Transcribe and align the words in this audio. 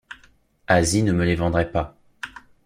Asie 0.65 1.03
ne 1.03 1.11
me 1.11 1.23
les 1.25 1.35
vendrait 1.35 1.69
pas. 1.71 1.95